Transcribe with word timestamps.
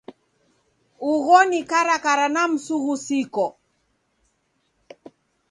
Ugho 1.11 1.37
ni 1.49 1.61
karakara 1.69 2.25
na 2.33 2.43
msughusiko. 2.51 3.45